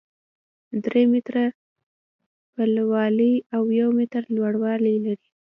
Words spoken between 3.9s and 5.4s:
متر لوړوالی لري،